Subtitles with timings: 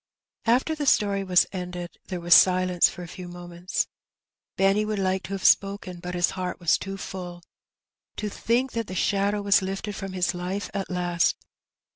[0.45, 3.85] After the story was ended there was silence for a few moments.
[4.57, 7.43] Benny would like to have spoken^ but his heart was too full—
[8.17, 11.35] to think that the shadow was lifted from his life at last!